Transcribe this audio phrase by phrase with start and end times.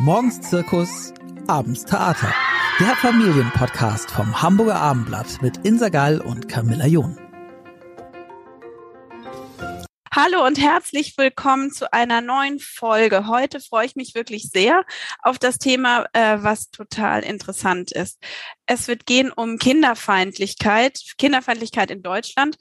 [0.00, 1.12] Morgens Zirkus,
[1.48, 2.32] abends Theater.
[2.78, 7.18] Der Familienpodcast vom Hamburger Abendblatt mit Insa Gall und Camilla John.
[10.14, 13.26] Hallo und herzlich willkommen zu einer neuen Folge.
[13.26, 14.84] Heute freue ich mich wirklich sehr
[15.20, 18.22] auf das Thema, äh, was total interessant ist.
[18.66, 22.56] Es wird gehen um Kinderfeindlichkeit, Kinderfeindlichkeit in Deutschland.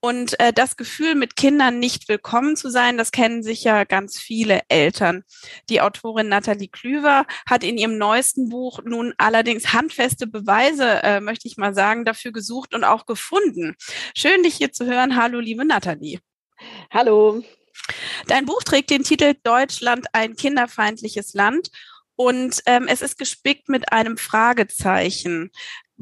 [0.00, 4.62] Und äh, das Gefühl, mit Kindern nicht willkommen zu sein, das kennen sicher ganz viele
[4.68, 5.24] Eltern.
[5.68, 11.48] Die Autorin Nathalie Klüver hat in ihrem neuesten Buch nun allerdings handfeste Beweise, äh, möchte
[11.48, 13.76] ich mal sagen, dafür gesucht und auch gefunden.
[14.16, 15.16] Schön, dich hier zu hören.
[15.16, 16.20] Hallo, liebe Nathalie.
[16.90, 17.42] Hallo.
[18.26, 21.70] Dein Buch trägt den Titel Deutschland ein kinderfeindliches Land
[22.16, 25.50] und ähm, es ist gespickt mit einem Fragezeichen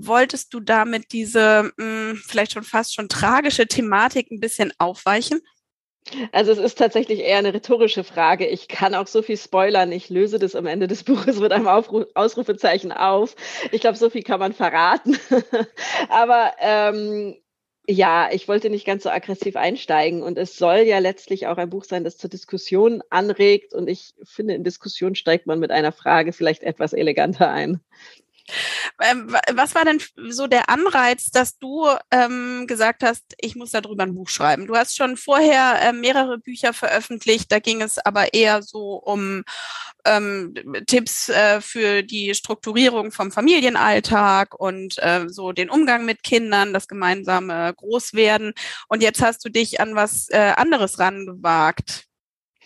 [0.06, 5.40] wolltest du damit diese mh, hm, vielleicht schon fast schon tragische Thematik ein bisschen aufweichen?
[6.32, 8.46] Also es ist tatsächlich eher eine rhetorische Frage.
[8.46, 9.92] Ich kann auch so viel spoilern.
[9.92, 13.34] Ich löse das am Ende des Buches mit einem Aufruf, Ausrufezeichen auf.
[13.72, 15.18] Ich glaube, so viel kann man verraten.
[16.08, 17.36] Aber ähm,
[17.90, 20.22] ja, ich wollte nicht ganz so aggressiv einsteigen.
[20.22, 23.74] Und es soll ja letztlich auch ein Buch sein, das zur Diskussion anregt.
[23.74, 27.80] Und ich finde, in Diskussion steigt man mit einer Frage vielleicht etwas eleganter ein.
[29.00, 34.02] Ähm, was war denn so der Anreiz, dass du ähm, gesagt hast, ich muss darüber
[34.02, 34.66] ein Buch schreiben?
[34.66, 39.44] Du hast schon vorher äh, mehrere Bücher veröffentlicht, da ging es aber eher so um
[40.05, 40.55] ähm,
[40.86, 46.88] Tipps äh, für die Strukturierung vom Familienalltag und äh, so den Umgang mit Kindern, das
[46.88, 48.55] gemeinsame Großwerden.
[48.88, 52.08] Und jetzt hast du dich an was äh, anderes rangewagt.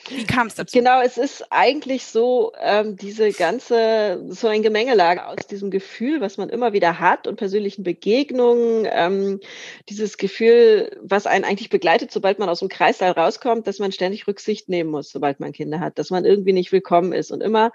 [0.08, 0.76] Wie kam es dazu?
[0.76, 6.36] Genau, es ist eigentlich so, ähm, diese ganze, so ein Gemengelage aus diesem Gefühl, was
[6.36, 9.40] man immer wieder hat und persönlichen Begegnungen, ähm,
[9.88, 14.26] dieses Gefühl, was einen eigentlich begleitet, sobald man aus dem Kreislauf rauskommt, dass man ständig
[14.26, 17.72] Rücksicht nehmen muss, sobald man Kinder hat, dass man irgendwie nicht willkommen ist und immer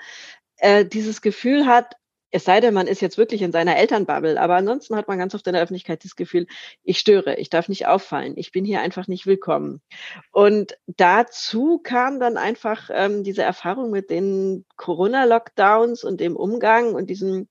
[0.57, 1.95] äh, dieses Gefühl hat,
[2.31, 4.39] es sei denn, man ist jetzt wirklich in seiner Elternbubble.
[4.39, 6.47] Aber ansonsten hat man ganz oft in der Öffentlichkeit das Gefühl,
[6.83, 9.81] ich störe, ich darf nicht auffallen, ich bin hier einfach nicht willkommen.
[10.31, 17.09] Und dazu kam dann einfach ähm, diese Erfahrung mit den Corona-Lockdowns und dem Umgang und
[17.09, 17.47] diesem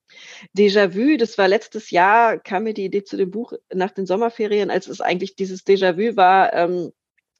[0.56, 1.16] Déjà-vu.
[1.16, 4.88] Das war letztes Jahr, kam mir die Idee zu dem Buch nach den Sommerferien, als
[4.88, 6.52] es eigentlich dieses Déjà-vu war.
[6.52, 6.92] Ähm,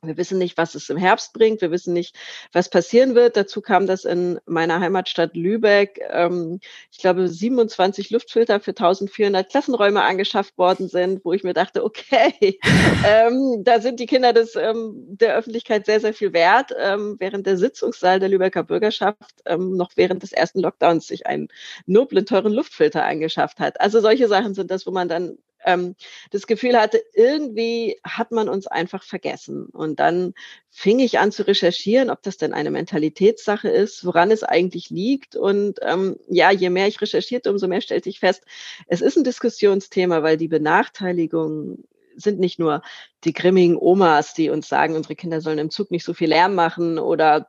[0.07, 1.61] wir wissen nicht, was es im Herbst bringt.
[1.61, 2.17] Wir wissen nicht,
[2.53, 3.37] was passieren wird.
[3.37, 10.03] Dazu kam, dass in meiner Heimatstadt Lübeck, ähm, ich glaube, 27 Luftfilter für 1400 Klassenräume
[10.03, 12.59] angeschafft worden sind, wo ich mir dachte, okay,
[13.07, 17.47] ähm, da sind die Kinder des, ähm, der Öffentlichkeit sehr, sehr viel wert, ähm, während
[17.47, 21.49] der Sitzungssaal der Lübecker Bürgerschaft ähm, noch während des ersten Lockdowns sich einen
[21.87, 23.81] noblen, teuren Luftfilter angeschafft hat.
[23.81, 25.95] Also solche Sachen sind das, wo man dann ähm,
[26.31, 29.67] das Gefühl hatte, irgendwie hat man uns einfach vergessen.
[29.67, 30.33] Und dann
[30.71, 35.37] fing ich an zu recherchieren, ob das denn eine Mentalitätssache ist, woran es eigentlich liegt.
[35.37, 38.45] Und ähm, ja, je mehr ich recherchierte, umso mehr stellte ich fest,
[38.87, 41.85] es ist ein Diskussionsthema, weil die Benachteiligung
[42.17, 42.83] sind nicht nur
[43.25, 46.55] die grimmigen Omas, die uns sagen, unsere Kinder sollen im Zug nicht so viel Lärm
[46.55, 47.49] machen oder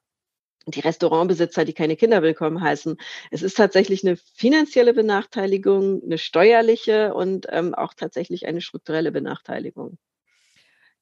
[0.68, 2.98] die Restaurantbesitzer, die keine Kinder willkommen heißen.
[3.32, 9.98] Es ist tatsächlich eine finanzielle Benachteiligung, eine steuerliche und ähm, auch tatsächlich eine strukturelle Benachteiligung.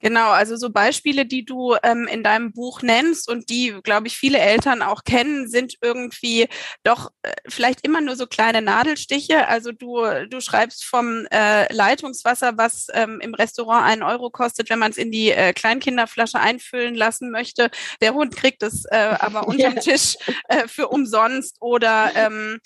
[0.01, 4.17] Genau, also so Beispiele, die du ähm, in deinem Buch nennst und die, glaube ich,
[4.17, 6.47] viele Eltern auch kennen, sind irgendwie
[6.83, 9.47] doch äh, vielleicht immer nur so kleine Nadelstiche.
[9.47, 14.79] Also du, du schreibst vom äh, Leitungswasser, was ähm, im Restaurant einen Euro kostet, wenn
[14.79, 17.69] man es in die äh, Kleinkinderflasche einfüllen lassen möchte.
[18.01, 19.75] Der Hund kriegt es äh, aber unterm.
[19.85, 20.17] Tisch
[20.47, 21.57] äh, für umsonst.
[21.59, 22.59] Oder ähm,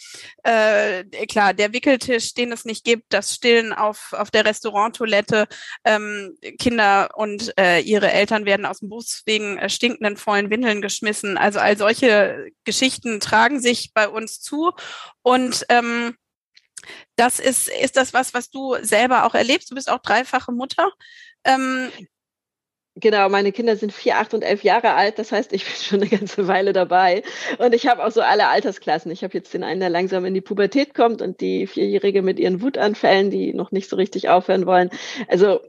[0.43, 5.47] äh, klar, der Wickeltisch, den es nicht gibt, das Stillen auf, auf der Restauranttoilette,
[5.83, 10.81] ähm, Kinder und äh, ihre Eltern werden aus dem Bus wegen äh, stinkenden vollen Windeln
[10.81, 11.37] geschmissen.
[11.37, 14.71] Also all solche Geschichten tragen sich bei uns zu
[15.21, 16.15] und ähm,
[17.17, 19.69] das ist, ist das was, was du selber auch erlebst.
[19.69, 20.93] Du bist auch dreifache Mutter.
[21.43, 21.89] Ähm,
[22.95, 25.19] Genau, meine Kinder sind vier, acht und elf Jahre alt.
[25.19, 27.23] Das heißt, ich bin schon eine ganze Weile dabei.
[27.57, 29.11] Und ich habe auch so alle Altersklassen.
[29.11, 32.39] Ich habe jetzt den einen, der langsam in die Pubertät kommt und die Vierjährige mit
[32.39, 34.89] ihren Wutanfällen, die noch nicht so richtig aufhören wollen.
[35.29, 35.61] Also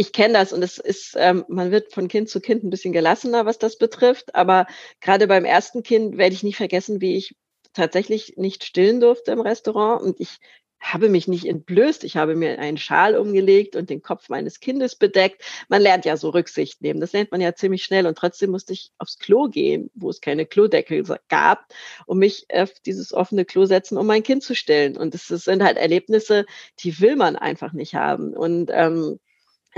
[0.00, 2.92] ich kenne das und es ist, ähm, man wird von Kind zu Kind ein bisschen
[2.92, 4.32] gelassener, was das betrifft.
[4.36, 4.66] Aber
[5.00, 7.34] gerade beim ersten Kind werde ich nie vergessen, wie ich
[7.72, 10.38] tatsächlich nicht stillen durfte im Restaurant und ich
[10.80, 12.04] habe mich nicht entblößt.
[12.04, 15.42] Ich habe mir einen Schal umgelegt und den Kopf meines Kindes bedeckt.
[15.68, 17.00] Man lernt ja so Rücksicht nehmen.
[17.00, 18.06] Das lernt man ja ziemlich schnell.
[18.06, 21.66] Und trotzdem musste ich aufs Klo gehen, wo es keine Klodeckel gab,
[22.06, 24.96] um mich auf dieses offene Klo setzen, um mein Kind zu stillen.
[24.96, 26.46] Und das sind halt Erlebnisse,
[26.78, 28.32] die will man einfach nicht haben.
[28.36, 29.18] Und ähm,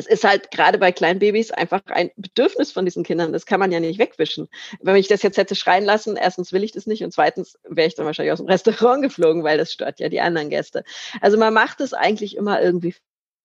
[0.00, 3.34] es ist halt gerade bei kleinen Babys einfach ein Bedürfnis von diesen Kindern.
[3.34, 4.48] Das kann man ja nicht wegwischen.
[4.80, 7.86] Wenn ich das jetzt hätte schreien lassen, erstens will ich das nicht und zweitens wäre
[7.86, 10.84] ich dann wahrscheinlich aus dem Restaurant geflogen, weil das stört ja die anderen Gäste.
[11.20, 12.94] Also man macht es eigentlich immer irgendwie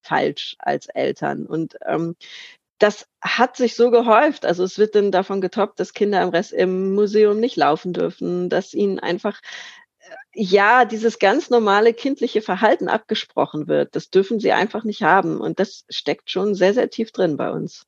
[0.01, 1.45] falsch als Eltern.
[1.45, 2.15] Und ähm,
[2.79, 4.45] das hat sich so gehäuft.
[4.45, 8.49] Also es wird dann davon getoppt, dass Kinder im Rest im Museum nicht laufen dürfen,
[8.49, 9.41] dass ihnen einfach
[10.37, 13.95] ja, dieses ganz normale kindliche Verhalten abgesprochen wird.
[13.95, 15.39] Das dürfen sie einfach nicht haben.
[15.39, 17.85] Und das steckt schon sehr, sehr tief drin bei uns.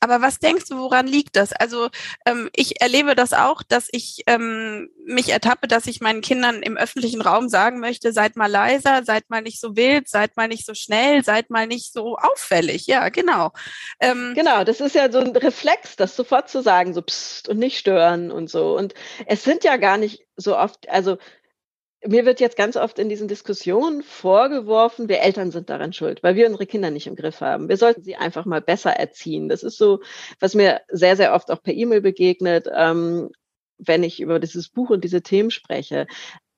[0.00, 1.52] Aber was denkst du, woran liegt das?
[1.52, 1.88] Also
[2.26, 6.76] ähm, ich erlebe das auch, dass ich ähm, mich ertappe, dass ich meinen Kindern im
[6.76, 10.66] öffentlichen Raum sagen möchte, seid mal leiser, seid mal nicht so wild, seid mal nicht
[10.66, 12.88] so schnell, seid mal nicht so auffällig.
[12.88, 13.52] Ja, genau.
[14.00, 17.58] Ähm, genau, das ist ja so ein Reflex, das sofort zu sagen, so psst und
[17.58, 18.76] nicht stören und so.
[18.76, 18.94] Und
[19.26, 21.18] es sind ja gar nicht so oft, also
[22.06, 26.36] mir wird jetzt ganz oft in diesen Diskussionen vorgeworfen, wir Eltern sind daran schuld, weil
[26.36, 27.68] wir unsere Kinder nicht im Griff haben.
[27.68, 29.48] Wir sollten sie einfach mal besser erziehen.
[29.48, 30.00] Das ist so,
[30.40, 33.30] was mir sehr, sehr oft auch per E-Mail begegnet, ähm,
[33.78, 36.06] wenn ich über dieses Buch und diese Themen spreche.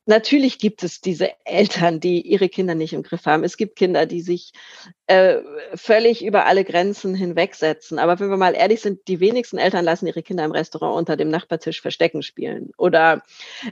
[0.08, 3.42] Natürlich gibt es diese Eltern, die ihre Kinder nicht im Griff haben.
[3.42, 4.52] Es gibt Kinder, die sich
[5.08, 5.38] äh,
[5.74, 7.98] völlig über alle Grenzen hinwegsetzen.
[7.98, 11.16] Aber wenn wir mal ehrlich sind, die wenigsten Eltern lassen ihre Kinder im Restaurant unter
[11.16, 13.24] dem Nachbartisch Verstecken spielen oder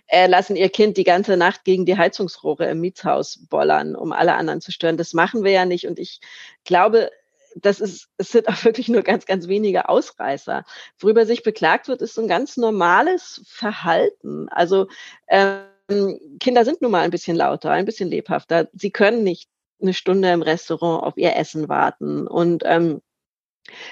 [0.08, 4.34] äh, lassen ihr Kind die ganze Nacht gegen die Heizungsrohre im Mietshaus bollern, um alle
[4.34, 4.96] anderen zu stören.
[4.96, 5.86] Das machen wir ja nicht.
[5.86, 6.20] Und ich
[6.64, 7.10] glaube,
[7.54, 10.64] das ist, es sind auch wirklich nur ganz, ganz wenige Ausreißer.
[10.98, 14.48] Worüber sich beklagt wird, ist so ein ganz normales Verhalten.
[14.48, 14.88] Also
[15.26, 15.58] äh,
[15.88, 18.68] Kinder sind nun mal ein bisschen lauter, ein bisschen lebhafter.
[18.72, 19.48] Sie können nicht
[19.80, 23.02] eine Stunde im Restaurant auf ihr Essen warten und ähm,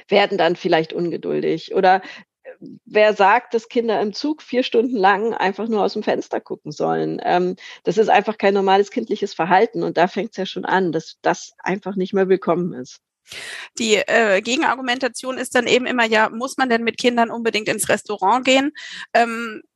[0.09, 1.75] werden dann vielleicht ungeduldig.
[1.75, 2.03] Oder
[2.44, 2.50] äh,
[2.85, 6.73] wer sagt, dass Kinder im Zug vier Stunden lang einfach nur aus dem Fenster gucken
[6.73, 7.21] sollen?
[7.25, 9.83] Ähm, das ist einfach kein normales kindliches Verhalten.
[9.83, 13.00] Und da fängt es ja schon an, dass das einfach nicht mehr willkommen ist.
[13.79, 17.88] Die äh, Gegenargumentation ist dann eben immer, ja, muss man denn mit Kindern unbedingt ins
[17.88, 18.73] Restaurant gehen?
[19.15, 19.72] Ähm, äh,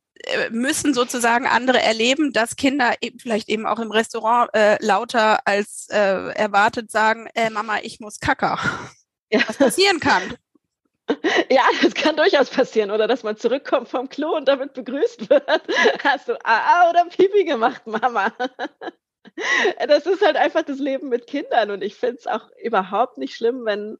[0.51, 5.87] müssen sozusagen andere erleben, dass Kinder eben vielleicht eben auch im Restaurant äh, lauter als
[5.89, 8.59] äh, erwartet sagen, äh, Mama, ich muss kacker.
[9.29, 9.41] Ja.
[9.45, 10.23] Was passieren kann.
[11.49, 12.91] Ja, das kann durchaus passieren.
[12.91, 15.43] Oder dass man zurückkommt vom Klo und damit begrüßt wird.
[16.03, 18.33] Hast du AA oder Pipi gemacht, Mama?
[19.87, 21.71] Das ist halt einfach das Leben mit Kindern.
[21.71, 23.97] Und ich finde es auch überhaupt nicht schlimm, wenn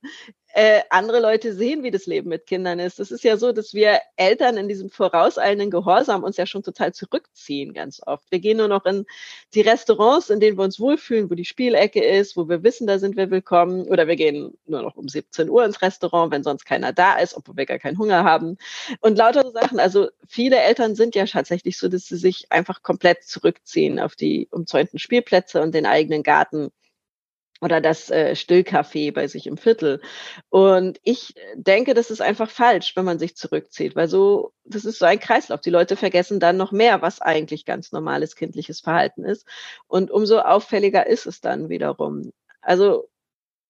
[0.57, 2.97] äh, andere Leute sehen, wie das Leben mit Kindern ist.
[2.97, 6.95] Das ist ja so, dass wir Eltern in diesem vorauseilenden Gehorsam uns ja schon total
[6.95, 8.25] zurückziehen, ganz oft.
[8.31, 9.05] Wir gehen nur noch in
[9.53, 12.97] die Restaurants, in denen wir uns wohlfühlen, wo die Spielecke ist, wo wir wissen, da
[12.97, 13.83] sind wir willkommen.
[13.83, 17.37] Oder wir gehen nur noch um 17 Uhr ins Restaurant, wenn sonst keiner da ist,
[17.37, 18.57] obwohl wir gar keinen Hunger haben.
[19.01, 19.79] Und lauter so Sachen.
[19.79, 24.47] Also viele Eltern sind ja tatsächlich so, dass sie sich einfach komplett zurückziehen auf die
[24.49, 26.71] umzäunten Spielplätze und den eigenen Garten
[27.61, 30.01] oder das äh, Stillcafé bei sich im Viertel.
[30.49, 34.99] Und ich denke, das ist einfach falsch, wenn man sich zurückzieht, weil so, das ist
[34.99, 35.61] so ein Kreislauf.
[35.61, 39.45] Die Leute vergessen dann noch mehr, was eigentlich ganz normales kindliches Verhalten ist.
[39.87, 42.31] Und umso auffälliger ist es dann wiederum.
[42.61, 43.09] Also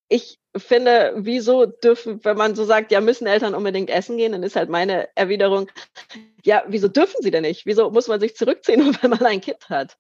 [0.10, 4.44] ich finde, wieso dürfen, wenn man so sagt, ja, müssen Eltern unbedingt essen gehen, dann
[4.44, 5.70] ist halt meine Erwiderung,
[6.44, 7.66] ja, wieso dürfen sie denn nicht?
[7.66, 9.98] Wieso muss man sich zurückziehen, wenn man ein Kind hat?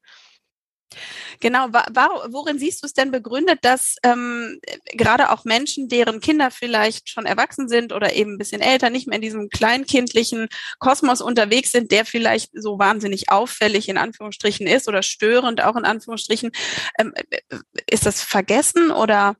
[1.40, 4.60] Genau, worin siehst du es denn begründet, dass ähm,
[4.94, 9.08] gerade auch Menschen, deren Kinder vielleicht schon erwachsen sind oder eben ein bisschen älter, nicht
[9.08, 10.48] mehr in diesem kleinkindlichen
[10.80, 15.86] Kosmos unterwegs sind, der vielleicht so wahnsinnig auffällig in Anführungsstrichen ist oder störend auch in
[15.86, 16.52] Anführungsstrichen,
[17.00, 17.40] ähm, äh,
[17.90, 19.36] ist das vergessen oder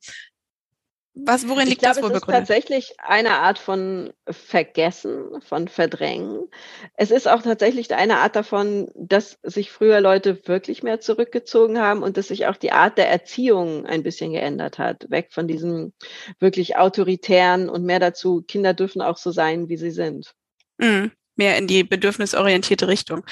[1.26, 5.68] was, worin liegt ich glaube, das wohl es ist tatsächlich eine Art von Vergessen, von
[5.68, 6.48] Verdrängen.
[6.96, 12.04] Es ist auch tatsächlich eine Art davon, dass sich früher Leute wirklich mehr zurückgezogen haben
[12.04, 15.10] und dass sich auch die Art der Erziehung ein bisschen geändert hat.
[15.10, 15.94] Weg von diesem
[16.40, 20.34] wirklich autoritären und mehr dazu, Kinder dürfen auch so sein, wie sie sind.
[20.78, 21.12] Mhm.
[21.36, 23.24] Mehr in die bedürfnisorientierte Richtung.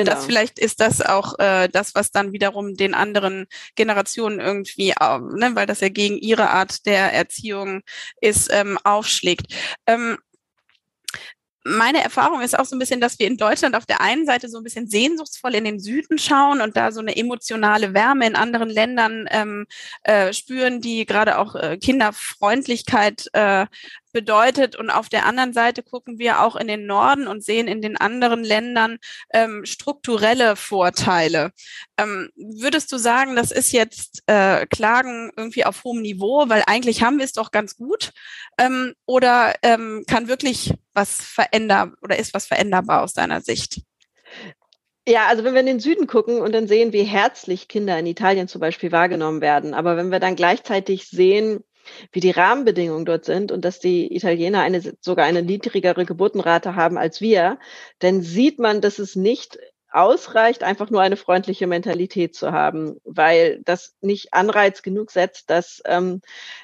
[0.00, 0.26] Und das genau.
[0.26, 3.46] vielleicht ist das auch äh, das, was dann wiederum den anderen
[3.76, 7.82] Generationen irgendwie, äh, ne, weil das ja gegen ihre Art der Erziehung
[8.20, 9.54] ist, ähm, aufschlägt.
[9.86, 10.18] Ähm,
[11.66, 14.50] meine Erfahrung ist auch so ein bisschen, dass wir in Deutschland auf der einen Seite
[14.50, 18.36] so ein bisschen sehnsuchtsvoll in den Süden schauen und da so eine emotionale Wärme in
[18.36, 19.66] anderen Ländern ähm,
[20.02, 23.66] äh, spüren, die gerade auch äh, Kinderfreundlichkeit äh,
[24.14, 24.76] bedeutet.
[24.76, 27.98] Und auf der anderen Seite gucken wir auch in den Norden und sehen in den
[27.98, 28.96] anderen Ländern
[29.34, 31.50] ähm, strukturelle Vorteile.
[31.98, 37.02] Ähm, würdest du sagen, das ist jetzt äh, Klagen irgendwie auf hohem Niveau, weil eigentlich
[37.02, 38.12] haben wir es doch ganz gut?
[38.56, 43.82] Ähm, oder ähm, kann wirklich was verändern oder ist was veränderbar aus deiner Sicht?
[45.06, 48.06] Ja, also wenn wir in den Süden gucken und dann sehen, wie herzlich Kinder in
[48.06, 51.62] Italien zum Beispiel wahrgenommen werden, aber wenn wir dann gleichzeitig sehen,
[52.12, 56.98] wie die Rahmenbedingungen dort sind und dass die Italiener eine, sogar eine niedrigere Geburtenrate haben
[56.98, 57.58] als wir,
[57.98, 59.58] dann sieht man, dass es nicht
[59.90, 65.82] ausreicht, einfach nur eine freundliche Mentalität zu haben, weil das nicht Anreiz genug setzt, dass
[65.86, 66.20] ähm,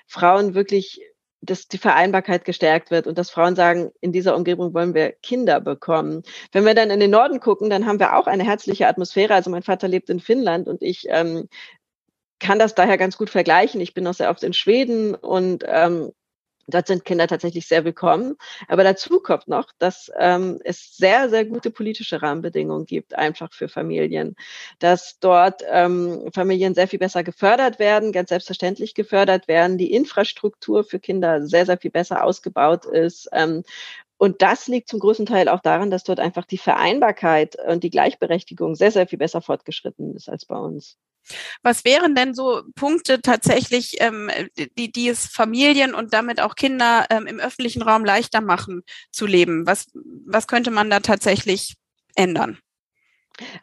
[0.06, 1.00] Frauen wirklich
[1.42, 5.60] dass die Vereinbarkeit gestärkt wird und dass Frauen sagen, in dieser Umgebung wollen wir Kinder
[5.60, 6.22] bekommen.
[6.52, 9.34] Wenn wir dann in den Norden gucken, dann haben wir auch eine herzliche Atmosphäre.
[9.34, 11.48] Also mein Vater lebt in Finnland und ich ähm,
[12.40, 13.80] kann das daher ganz gut vergleichen.
[13.80, 16.12] Ich bin auch sehr oft in Schweden und ähm,
[16.70, 18.36] Dort sind Kinder tatsächlich sehr willkommen.
[18.68, 23.68] Aber dazu kommt noch, dass ähm, es sehr, sehr gute politische Rahmenbedingungen gibt, einfach für
[23.68, 24.36] Familien.
[24.78, 30.84] Dass dort ähm, Familien sehr viel besser gefördert werden, ganz selbstverständlich gefördert werden, die Infrastruktur
[30.84, 33.28] für Kinder sehr, sehr viel besser ausgebaut ist.
[33.32, 33.64] Ähm,
[34.18, 37.90] und das liegt zum größten Teil auch daran, dass dort einfach die Vereinbarkeit und die
[37.90, 40.98] Gleichberechtigung sehr, sehr viel besser fortgeschritten ist als bei uns.
[41.62, 44.30] Was wären denn so Punkte tatsächlich, ähm,
[44.78, 49.26] die, die es Familien und damit auch Kinder ähm, im öffentlichen Raum leichter machen zu
[49.26, 49.66] leben?
[49.66, 51.76] Was, was könnte man da tatsächlich
[52.14, 52.58] ändern?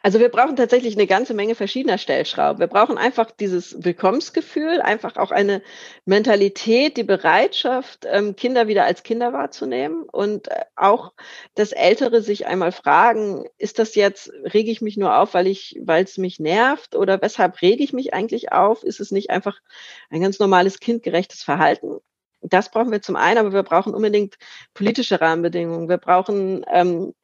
[0.02, 2.60] Also wir brauchen tatsächlich eine ganze Menge verschiedener Stellschrauben.
[2.60, 5.62] Wir brauchen einfach dieses Willkommensgefühl, einfach auch eine
[6.04, 11.12] Mentalität, die Bereitschaft, ähm, Kinder wieder als Kinder wahrzunehmen und äh, auch
[11.54, 15.78] das Ältere sich einmal fragen, ist das jetzt, rege ich mich nur auf, weil ich,
[15.82, 18.82] weil es mich nervt oder weshalb rege ich mich eigentlich auf?
[18.82, 19.58] Ist es nicht einfach
[20.10, 21.98] ein ganz normales kindgerechtes Verhalten?
[22.40, 24.36] Das brauchen wir zum einen, aber wir brauchen unbedingt
[24.74, 25.88] politische Rahmenbedingungen.
[25.88, 27.14] Wir brauchen ähm,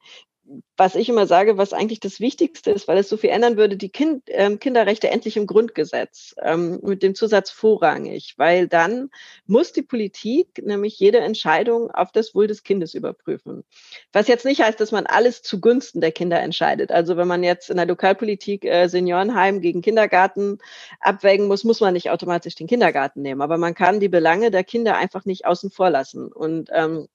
[0.77, 3.77] was ich immer sage, was eigentlich das Wichtigste ist, weil es so viel ändern würde,
[3.77, 9.09] die kind, ähm, Kinderrechte endlich im Grundgesetz ähm, mit dem Zusatz vorrangig, weil dann
[9.47, 13.63] muss die Politik nämlich jede Entscheidung auf das Wohl des Kindes überprüfen.
[14.11, 16.91] Was jetzt nicht heißt, dass man alles zugunsten der Kinder entscheidet.
[16.91, 20.59] Also wenn man jetzt in der Lokalpolitik äh, Seniorenheim gegen Kindergarten
[20.99, 24.63] abwägen muss, muss man nicht automatisch den Kindergarten nehmen, aber man kann die Belange der
[24.63, 26.31] Kinder einfach nicht außen vor lassen.
[26.31, 27.07] Und ähm,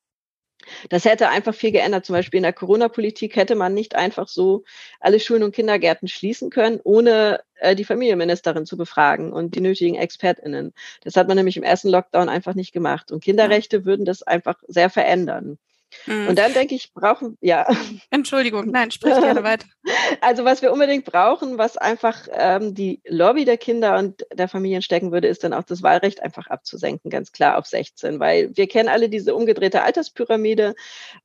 [0.88, 2.07] das hätte einfach viel geändert.
[2.07, 4.64] Zum Beispiel in der Corona-Politik hätte man nicht einfach so
[5.00, 9.97] alle Schulen und Kindergärten schließen können, ohne äh, die Familienministerin zu befragen und die nötigen
[9.97, 10.73] ExpertInnen.
[11.02, 13.12] Das hat man nämlich im ersten Lockdown einfach nicht gemacht.
[13.12, 15.59] Und Kinderrechte würden das einfach sehr verändern.
[16.07, 16.29] Mhm.
[16.29, 17.67] Und dann denke ich, brauchen, ja.
[18.11, 19.67] Entschuldigung, nein, sprich gerne weiter.
[20.21, 24.83] Also was wir unbedingt brauchen, was einfach ähm, die Lobby der Kinder und der Familien
[24.83, 28.69] stecken würde, ist dann auch das Wahlrecht einfach abzusenken, ganz klar auf 16, weil wir
[28.69, 30.75] kennen alle diese umgedrehte Alterspyramide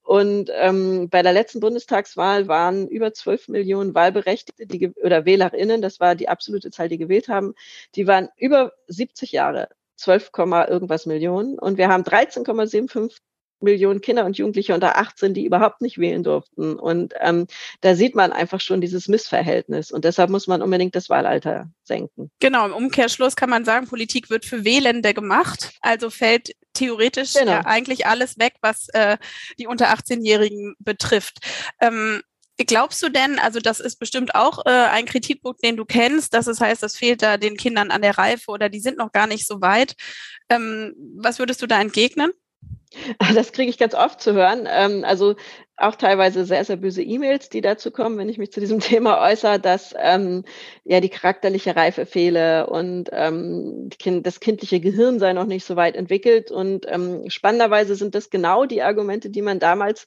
[0.04, 6.00] und ähm, bei der letzten Bundestagswahl waren über 12 Millionen Wahlberechtigte die, oder WählerInnen, das
[6.00, 7.56] war die absolute Zahl, die gewählt haben,
[7.96, 10.32] die waren über 70 Jahre 12,
[10.70, 13.18] irgendwas Millionen und wir haben 13,75
[13.66, 16.76] Millionen Kinder und Jugendliche unter 18, die überhaupt nicht wählen durften.
[16.76, 17.48] Und ähm,
[17.82, 19.92] da sieht man einfach schon dieses Missverhältnis.
[19.92, 22.32] Und deshalb muss man unbedingt das Wahlalter senken.
[22.40, 25.74] Genau, im Umkehrschluss kann man sagen, Politik wird für Wählende gemacht.
[25.82, 27.52] Also fällt theoretisch genau.
[27.52, 29.18] ja eigentlich alles weg, was äh,
[29.60, 31.40] die unter 18-Jährigen betrifft.
[31.82, 32.22] Ähm,
[32.58, 36.48] Glaubst du denn, also das ist bestimmt auch äh, ein Kritikpunkt, den du kennst, dass
[36.48, 39.28] es heißt, das fehlt da den Kindern an der Reife oder die sind noch gar
[39.28, 39.96] nicht so weit.
[40.50, 42.32] Ähm, was würdest du da entgegnen?
[43.36, 44.68] Das kriege ich ganz oft zu hören.
[44.70, 45.36] Ähm, also
[45.78, 49.22] auch teilweise sehr, sehr böse E-Mails, die dazu kommen, wenn ich mich zu diesem Thema
[49.22, 50.46] äußere, dass ähm,
[50.86, 55.76] ja die charakterliche Reife fehle und ähm, kind, das kindliche Gehirn sei noch nicht so
[55.76, 56.52] weit entwickelt.
[56.52, 60.06] Und ähm, spannenderweise sind das genau die Argumente, die man damals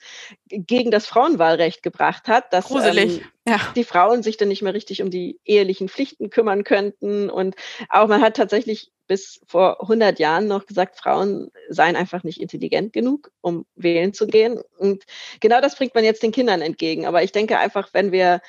[0.49, 3.61] gegen das Frauenwahlrecht gebracht hat, dass ähm, ja.
[3.77, 7.29] die Frauen sich dann nicht mehr richtig um die ehelichen Pflichten kümmern könnten.
[7.29, 7.57] Und
[7.91, 12.93] auch man hat tatsächlich bis vor 100 Jahren noch gesagt, Frauen seien einfach nicht intelligent
[12.93, 14.61] genug, um wählen zu gehen.
[14.79, 15.05] Und
[15.41, 17.07] genau das bringt man jetzt den Kindern entgegen.
[17.07, 18.41] Aber ich denke einfach, wenn wir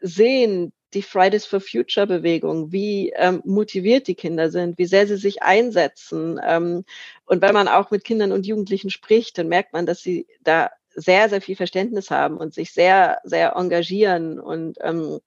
[0.00, 5.16] sehen, die Fridays for Future Bewegung, wie ähm, motiviert die Kinder sind, wie sehr sie
[5.16, 6.40] sich einsetzen.
[6.44, 6.84] Ähm,
[7.26, 10.70] und wenn man auch mit Kindern und Jugendlichen spricht, dann merkt man, dass sie da
[10.94, 15.20] sehr, sehr viel Verständnis haben und sich sehr, sehr engagieren und ähm,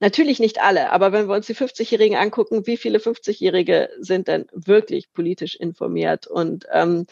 [0.00, 4.46] Natürlich nicht alle, aber wenn wir uns die 50-Jährigen angucken, wie viele 50-Jährige sind denn
[4.52, 6.26] wirklich politisch informiert?
[6.26, 7.06] Und ähm,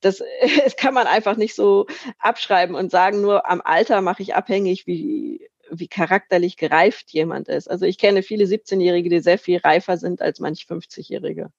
[0.00, 0.22] das,
[0.64, 1.86] das kann man einfach nicht so
[2.18, 7.70] abschreiben und sagen, nur am Alter mache ich abhängig, wie, wie charakterlich gereift jemand ist.
[7.70, 11.50] Also ich kenne viele 17-Jährige, die sehr viel reifer sind als manch 50-Jährige.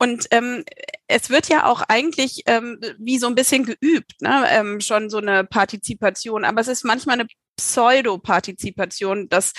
[0.00, 0.64] Und ähm,
[1.08, 4.44] es wird ja auch eigentlich ähm, wie so ein bisschen geübt, ne?
[4.50, 7.28] ähm, schon so eine Partizipation, aber es ist manchmal eine
[7.58, 9.28] Pseudopartizipation.
[9.28, 9.52] Das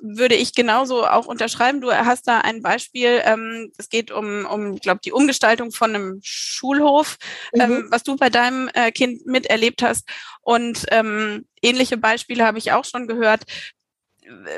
[0.00, 1.80] würde ich genauso auch unterschreiben.
[1.80, 3.20] Du hast da ein Beispiel.
[3.24, 7.18] Ähm, es geht um, um, glaube die Umgestaltung von einem Schulhof,
[7.54, 7.76] ähm, mhm.
[7.76, 10.08] ähm, was du bei deinem äh, Kind miterlebt hast.
[10.40, 13.44] Und ähm, ähnliche Beispiele habe ich auch schon gehört.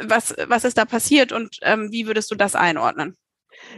[0.03, 3.17] Was, was ist da passiert und ähm, wie würdest du das einordnen?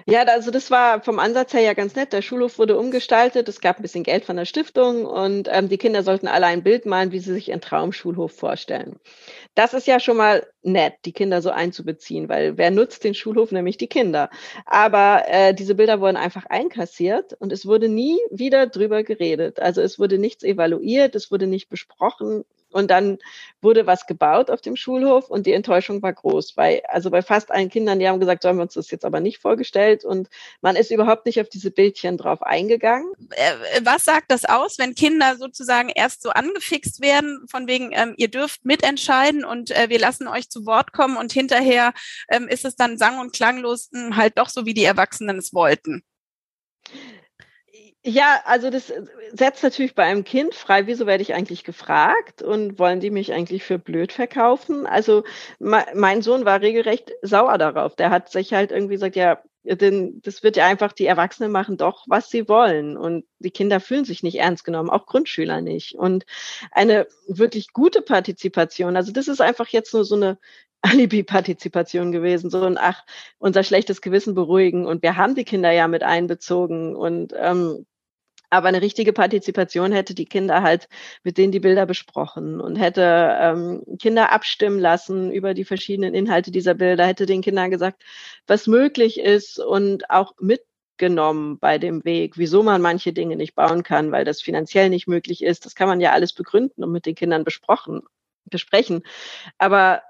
[0.07, 2.13] Ja, also das war vom Ansatz her ja ganz nett.
[2.13, 5.79] Der Schulhof wurde umgestaltet, es gab ein bisschen Geld von der Stiftung und ähm, die
[5.79, 9.01] Kinder sollten alle ein Bild malen, wie sie sich ihren Traumschulhof vorstellen.
[9.55, 13.53] Das ist ja schon mal nett, die Kinder so einzubeziehen, weil wer nutzt den Schulhof?
[13.53, 14.31] Nämlich die Kinder.
[14.65, 19.61] Aber äh, diese Bilder wurden einfach einkassiert und es wurde nie wieder drüber geredet.
[19.61, 22.45] Also es wurde nichts evaluiert, es wurde nicht besprochen,
[22.77, 23.19] und dann
[23.63, 27.51] wurde was gebaut auf dem Schulhof und die Enttäuschung war groß, weil also bei fast
[27.51, 30.29] allen Kindern, die haben gesagt, sollen wir uns das jetzt aber nicht vorgestellt und
[30.61, 33.11] man ist überhaupt nicht auf diese Bildchen drauf eingegangen.
[33.31, 38.15] Äh, was sagt das aus, wenn Kinder sozusagen erst so angefixt werden, von wegen, ähm,
[38.19, 41.95] ihr dürft mitentscheiden und äh, wir lassen euch zu Wort kommen und hinterher
[42.29, 45.55] ähm, ist es dann sang- und klanglos hm, halt doch so, wie die Erwachsenen es
[45.55, 46.05] wollten?
[48.09, 48.93] Ja, also das
[49.33, 53.33] setzt natürlich bei einem Kind frei, wieso werde ich eigentlich gefragt und wollen die mich
[53.33, 54.87] eigentlich für blöd verkaufen?
[54.87, 55.25] Also
[55.59, 57.97] mein Sohn war regelrecht sauer darauf.
[57.97, 61.79] Der hat sich halt irgendwie gesagt, ja, denn das wird ja einfach, die Erwachsenen machen
[61.79, 62.97] doch, was sie wollen.
[62.97, 65.97] Und die Kinder fühlen sich nicht ernst genommen, auch Grundschüler nicht.
[65.97, 66.27] Und
[66.71, 70.39] eine wirklich gute Partizipation, also das ist einfach jetzt nur so eine
[70.83, 73.03] Alibi-Partizipation gewesen, so ein Ach,
[73.39, 74.87] unser schlechtes Gewissen beruhigen.
[74.87, 77.85] Und wir haben die Kinder ja mit einbezogen und ähm,
[78.51, 80.89] aber eine richtige Partizipation hätte die Kinder halt
[81.25, 86.51] mit denen die Bilder besprochen und hätte ähm, Kinder abstimmen lassen über die verschiedenen Inhalte
[86.51, 88.03] dieser Bilder, hätte den Kindern gesagt,
[88.47, 93.83] was möglich ist und auch mitgenommen bei dem Weg, wieso man manche Dinge nicht bauen
[93.83, 95.67] kann, weil das finanziell nicht möglich ist.
[95.67, 98.03] Das kann man ja alles begründen und mit den Kindern besprochen,
[98.45, 99.03] besprechen.
[99.59, 100.03] Aber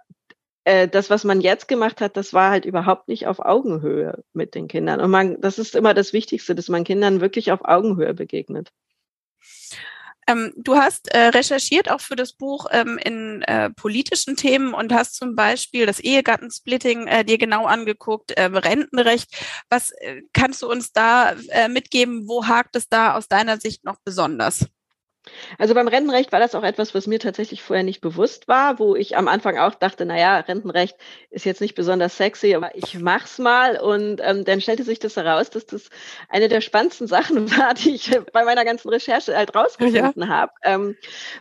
[0.67, 4.57] äh, das, was man jetzt gemacht hat, das war halt überhaupt nicht auf Augenhöhe mit
[4.57, 5.01] den Kindern.
[5.01, 8.73] Und man, das ist immer das Wichtigste, dass man Kindern wirklich auf Augenhöhe begegnet.
[10.27, 14.93] Ähm, du hast äh, recherchiert auch für das Buch ähm, in äh, politischen Themen und
[14.93, 19.31] hast zum Beispiel das Ehegattensplitting äh, dir genau angeguckt, äh, Rentenrecht.
[19.71, 21.35] Was äh, kannst du uns da
[21.69, 22.27] mitgeben?
[22.27, 24.67] Wo hakt es da aus deiner Sicht noch besonders?
[25.59, 28.95] Also beim Rentenrecht war das auch etwas, was mir tatsächlich vorher nicht bewusst war, wo
[28.95, 30.97] ich am Anfang auch dachte, na ja, Rentenrecht
[31.31, 33.79] ist jetzt nicht besonders sexy, aber ich mach's mal.
[33.79, 35.91] Und ähm, dann stellte sich das heraus, dass das
[36.29, 40.29] eine der spannendsten Sachen war, die ich bei meiner ganzen Recherche halt rausgefunden ja.
[40.29, 40.97] habe, ähm,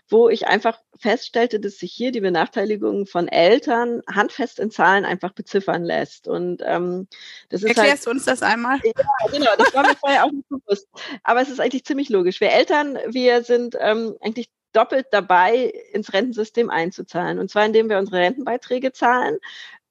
[0.09, 5.31] wo ich einfach feststellte, dass sich hier die Benachteiligung von Eltern handfest in Zahlen einfach
[5.31, 6.27] beziffern lässt.
[6.27, 7.07] Und ähm,
[7.49, 8.79] das ist Erklärst halt, du uns das einmal?
[8.83, 10.87] Ja, genau, das war mir vorher auch nicht bewusst.
[11.23, 12.39] Aber es ist eigentlich ziemlich logisch.
[12.41, 17.39] Wir Eltern, wir sind ähm, eigentlich doppelt dabei, ins Rentensystem einzuzahlen.
[17.39, 19.37] Und zwar indem wir unsere Rentenbeiträge zahlen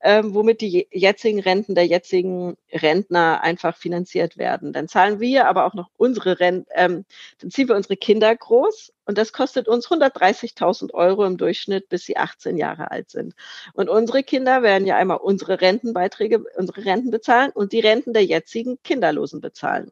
[0.05, 4.75] ähm, womit die jetzigen Renten der jetzigen Rentner einfach finanziert werden.
[4.75, 7.05] Dann zahlen wir aber auch noch unsere Renten, ähm,
[7.41, 12.05] dann ziehen wir unsere Kinder groß und das kostet uns 130.000 Euro im Durchschnitt, bis
[12.05, 13.35] sie 18 Jahre alt sind.
[13.73, 18.25] Und unsere Kinder werden ja einmal unsere Rentenbeiträge, unsere Renten bezahlen und die Renten der
[18.27, 19.91] jetzigen Kinderlosen bezahlen.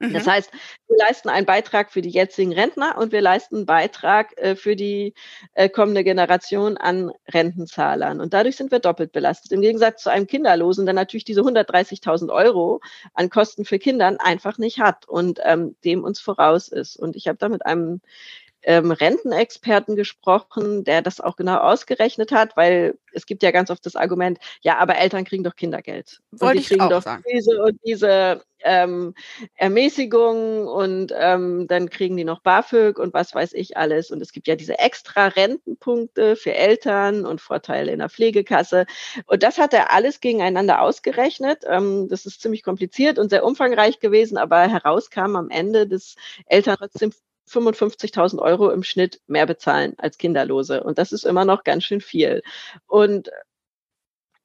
[0.00, 0.30] Das mhm.
[0.30, 0.50] heißt,
[0.86, 4.76] wir leisten einen Beitrag für die jetzigen Rentner und wir leisten einen Beitrag äh, für
[4.76, 5.14] die
[5.54, 8.20] äh, kommende Generation an Rentenzahlern.
[8.20, 9.50] Und dadurch sind wir doppelt belastet.
[9.50, 12.80] Im Gegensatz zu einem Kinderlosen, der natürlich diese 130.000 Euro
[13.14, 16.96] an Kosten für Kindern einfach nicht hat und ähm, dem uns voraus ist.
[16.96, 18.00] Und ich habe da mit einem
[18.62, 23.84] ähm, Rentenexperten gesprochen, der das auch genau ausgerechnet hat, weil es gibt ja ganz oft
[23.86, 26.20] das Argument, ja, aber Eltern kriegen doch Kindergeld.
[26.32, 27.22] Wollte und die kriegen auch doch sagen.
[27.32, 29.14] diese und diese ähm,
[29.54, 34.10] Ermäßigung und ähm, dann kriegen die noch BAföG und was weiß ich alles.
[34.10, 38.86] Und es gibt ja diese extra Rentenpunkte für Eltern und Vorteile in der Pflegekasse.
[39.26, 41.64] Und das hat er alles gegeneinander ausgerechnet.
[41.68, 46.16] Ähm, das ist ziemlich kompliziert und sehr umfangreich gewesen, aber herauskam am Ende, dass
[46.46, 47.12] Eltern trotzdem
[47.48, 50.82] 55.000 Euro im Schnitt mehr bezahlen als Kinderlose.
[50.82, 52.42] Und das ist immer noch ganz schön viel.
[52.86, 53.30] Und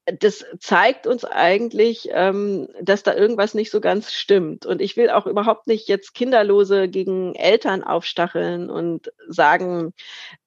[0.06, 4.66] das zeigt uns eigentlich, ähm, dass da irgendwas nicht so ganz stimmt.
[4.66, 9.94] Und ich will auch überhaupt nicht jetzt Kinderlose gegen Eltern aufstacheln und sagen,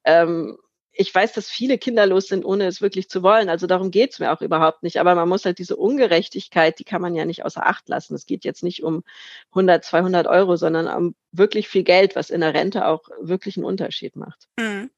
[0.03, 0.57] ähm,
[0.97, 3.49] ich weiß, dass viele kinderlos sind, ohne es wirklich zu wollen.
[3.49, 4.99] Also darum geht's mir auch überhaupt nicht.
[4.99, 8.15] Aber man muss halt diese Ungerechtigkeit, die kann man ja nicht außer Acht lassen.
[8.15, 9.03] Es geht jetzt nicht um
[9.51, 13.65] 100, 200 Euro, sondern um wirklich viel Geld, was in der Rente auch wirklich einen
[13.65, 14.47] Unterschied macht.
[14.59, 14.89] Mhm.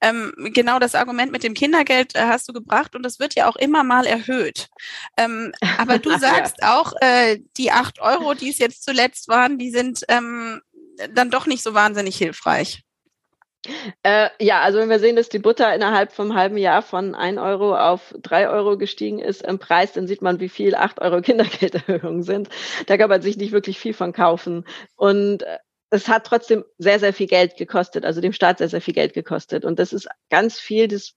[0.00, 3.48] Ähm, genau das Argument mit dem Kindergeld äh, hast du gebracht und das wird ja
[3.48, 4.68] auch immer mal erhöht.
[5.16, 6.78] Ähm, aber du sagst ja.
[6.78, 10.60] auch, äh, die acht Euro, die es jetzt zuletzt waren, die sind ähm,
[11.10, 12.83] dann doch nicht so wahnsinnig hilfreich.
[14.02, 17.38] Äh, ja, also wenn wir sehen, dass die Butter innerhalb vom halben Jahr von 1
[17.38, 21.20] Euro auf 3 Euro gestiegen ist im Preis, dann sieht man, wie viel 8 Euro
[21.22, 22.48] Kindergelderhöhungen sind.
[22.86, 24.64] Da kann man sich nicht wirklich viel von kaufen.
[24.96, 25.58] Und äh,
[25.90, 29.14] es hat trotzdem sehr, sehr viel Geld gekostet, also dem Staat sehr, sehr viel Geld
[29.14, 29.64] gekostet.
[29.64, 31.14] Und das ist ganz viel des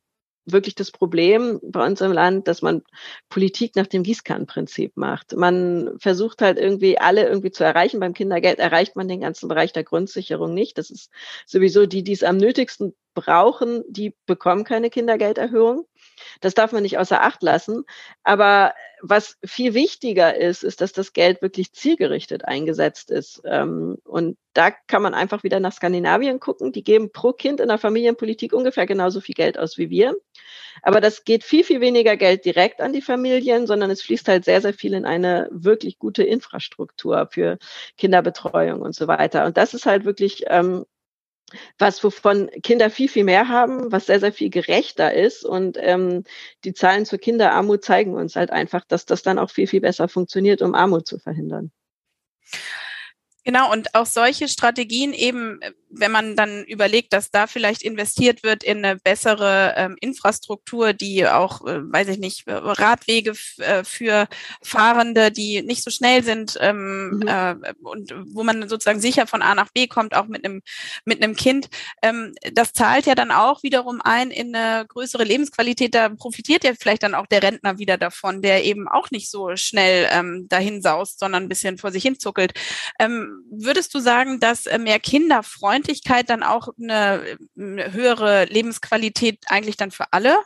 [0.52, 2.84] wirklich das Problem bei uns im Land, dass man
[3.30, 5.36] Politik nach dem Gießkannenprinzip macht.
[5.36, 8.00] Man versucht halt irgendwie alle irgendwie zu erreichen.
[8.00, 10.78] Beim Kindergeld erreicht man den ganzen Bereich der Grundsicherung nicht.
[10.78, 11.12] Das ist
[11.46, 15.86] sowieso die, die es am nötigsten brauchen, die bekommen keine Kindergelderhöhung.
[16.42, 17.86] Das darf man nicht außer Acht lassen.
[18.24, 23.42] Aber was viel wichtiger ist, ist, dass das Geld wirklich zielgerichtet eingesetzt ist.
[23.46, 26.72] Ähm, und da kann man einfach wieder nach Skandinavien gucken.
[26.72, 30.16] Die geben pro Kind in der Familienpolitik ungefähr genauso viel Geld aus wie wir.
[30.82, 34.46] Aber das geht viel, viel weniger Geld direkt an die Familien, sondern es fließt halt
[34.46, 37.58] sehr, sehr viel in eine wirklich gute Infrastruktur für
[37.98, 39.46] Kinderbetreuung und so weiter.
[39.46, 40.86] Und das ist halt wirklich ähm,
[41.78, 45.46] was wovon Kinder viel, viel mehr haben, was sehr, sehr viel gerechter ist.
[45.46, 46.24] Und ähm,
[46.64, 50.08] die Zahlen zur Kinderarmut zeigen uns halt einfach, dass das dann auch viel, viel besser
[50.08, 51.72] funktioniert, um Armut zu verhindern.
[53.48, 58.44] Genau, und auch solche Strategien eben, äh, wenn man dann überlegt, dass da vielleicht investiert
[58.44, 64.28] wird in eine bessere ähm, Infrastruktur, die auch, äh, weiß ich nicht, Radwege äh, für
[64.62, 67.28] Fahrende, die nicht so schnell sind ähm, mhm.
[67.30, 70.62] äh, und wo man sozusagen sicher von A nach B kommt, auch mit einem
[71.06, 71.70] mit einem Kind.
[72.02, 75.96] Ähm, das zahlt ja dann auch wiederum ein in eine größere Lebensqualität.
[75.96, 79.56] Da profitiert ja vielleicht dann auch der Rentner wieder davon, der eben auch nicht so
[79.56, 82.52] schnell ähm, dahin saust, sondern ein bisschen vor sich hin zuckelt.
[83.50, 89.92] Würdest du sagen, dass äh, mehr Kinderfreundlichkeit dann auch eine, eine höhere Lebensqualität eigentlich dann
[89.92, 90.38] für alle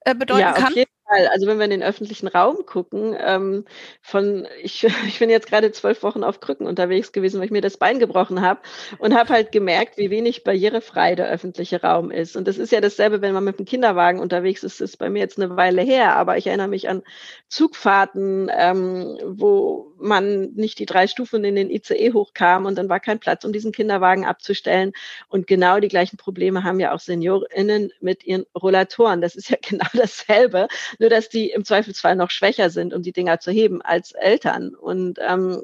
[0.00, 0.74] äh, bedeuten ja, kann?
[1.08, 1.28] Fall.
[1.28, 3.64] Also wenn wir in den öffentlichen Raum gucken, ähm,
[4.02, 7.60] von ich, ich bin jetzt gerade zwölf Wochen auf Krücken unterwegs gewesen, weil ich mir
[7.60, 8.60] das Bein gebrochen habe
[8.98, 12.36] und habe halt gemerkt, wie wenig barrierefrei der öffentliche Raum ist.
[12.36, 14.80] Und das ist ja dasselbe, wenn man mit dem Kinderwagen unterwegs ist.
[14.80, 17.02] Das ist bei mir jetzt eine Weile her, aber ich erinnere mich an
[17.48, 23.00] Zugfahrten, ähm, wo man nicht die drei Stufen in den ICE hochkam und dann war
[23.00, 24.92] kein Platz, um diesen Kinderwagen abzustellen.
[25.28, 29.20] Und genau die gleichen Probleme haben ja auch SeniorInnen mit ihren Rollatoren.
[29.20, 33.12] Das ist ja genau dasselbe nur dass die im Zweifelsfall noch schwächer sind, um die
[33.12, 34.74] Dinger zu heben als Eltern.
[34.74, 35.62] Und ähm,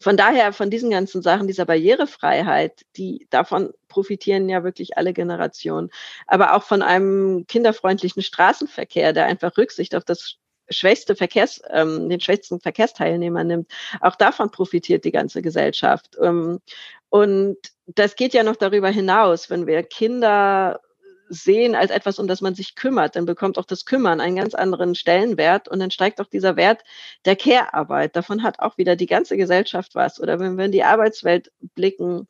[0.00, 5.90] von daher, von diesen ganzen Sachen, dieser Barrierefreiheit, die davon profitieren ja wirklich alle Generationen.
[6.26, 10.36] Aber auch von einem kinderfreundlichen Straßenverkehr, der einfach Rücksicht auf das
[10.68, 13.70] schwächste Verkehrs, ähm, den schwächsten Verkehrsteilnehmer nimmt.
[14.00, 16.16] Auch davon profitiert die ganze Gesellschaft.
[16.20, 16.60] Ähm,
[17.08, 20.80] und das geht ja noch darüber hinaus, wenn wir Kinder
[21.28, 24.54] sehen als etwas, um das man sich kümmert, dann bekommt auch das Kümmern einen ganz
[24.54, 26.84] anderen Stellenwert und dann steigt auch dieser Wert
[27.24, 28.16] der Care-Arbeit.
[28.16, 30.20] Davon hat auch wieder die ganze Gesellschaft was.
[30.20, 32.28] Oder wenn wir in die Arbeitswelt blicken,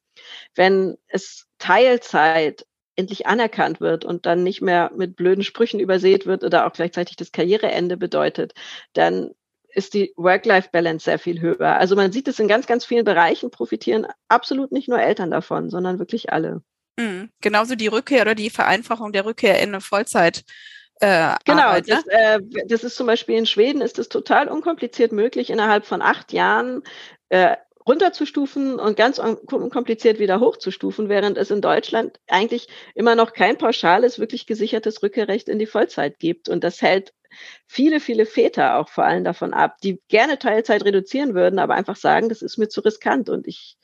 [0.54, 6.44] wenn es Teilzeit endlich anerkannt wird und dann nicht mehr mit blöden Sprüchen übersät wird
[6.44, 8.54] oder auch gleichzeitig das Karriereende bedeutet,
[8.92, 9.34] dann
[9.68, 11.76] ist die Work-Life-Balance sehr viel höher.
[11.76, 15.68] Also man sieht es in ganz, ganz vielen Bereichen, profitieren absolut nicht nur Eltern davon,
[15.68, 16.62] sondern wirklich alle.
[16.98, 17.30] Mhm.
[17.40, 20.44] Genauso die Rückkehr oder die Vereinfachung der Rückkehr in eine Vollzeit.
[21.00, 22.02] Äh, genau, Arbeit, ne?
[22.06, 26.02] das, äh, das ist zum Beispiel in Schweden ist es total unkompliziert möglich, innerhalb von
[26.02, 26.82] acht Jahren
[27.30, 33.58] äh, runterzustufen und ganz unkompliziert wieder hochzustufen, während es in Deutschland eigentlich immer noch kein
[33.58, 36.48] pauschales, wirklich gesichertes Rückkehrrecht in die Vollzeit gibt.
[36.48, 37.12] Und das hält
[37.66, 41.96] viele, viele Väter auch vor allem davon ab, die gerne Teilzeit reduzieren würden, aber einfach
[41.96, 43.76] sagen, das ist mir zu riskant und ich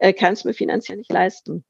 [0.00, 1.64] äh, kann es mir finanziell nicht leisten.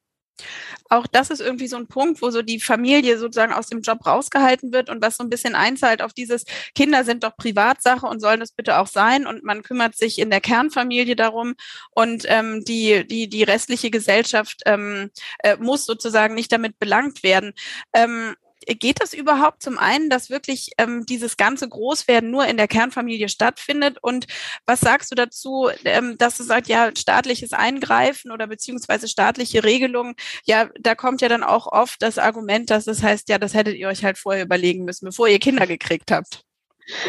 [0.89, 4.07] Auch das ist irgendwie so ein Punkt, wo so die Familie sozusagen aus dem Job
[4.07, 6.45] rausgehalten wird und was so ein bisschen einzahlt auf dieses
[6.75, 10.31] Kinder sind doch Privatsache und sollen das bitte auch sein und man kümmert sich in
[10.31, 11.55] der Kernfamilie darum
[11.91, 17.53] und ähm, die die die restliche Gesellschaft ähm, äh, muss sozusagen nicht damit belangt werden.
[17.93, 22.69] Ähm, geht das überhaupt zum einen, dass wirklich ähm, dieses ganze Großwerden nur in der
[22.69, 23.99] Kernfamilie stattfindet?
[24.03, 24.27] Und
[24.67, 30.15] was sagst du dazu, ähm, dass du sagst, ja, staatliches Eingreifen oder beziehungsweise staatliche Regelungen,
[30.45, 33.77] ja, da kommt ja dann auch oft das Argument, dass das heißt, ja, das hättet
[33.77, 36.46] ihr euch halt vorher überlegen müssen, bevor ihr Kinder gekriegt habt.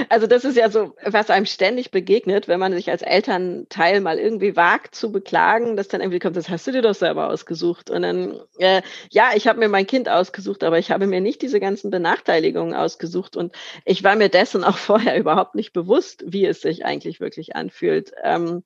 [0.09, 4.17] Also das ist ja so, was einem ständig begegnet, wenn man sich als Elternteil mal
[4.17, 7.89] irgendwie wagt zu beklagen, dass dann irgendwie kommt, das hast du dir doch selber ausgesucht.
[7.89, 11.41] Und dann, äh, ja, ich habe mir mein Kind ausgesucht, aber ich habe mir nicht
[11.41, 13.35] diese ganzen Benachteiligungen ausgesucht.
[13.37, 13.53] Und
[13.85, 18.11] ich war mir dessen auch vorher überhaupt nicht bewusst, wie es sich eigentlich wirklich anfühlt.
[18.23, 18.63] Ähm,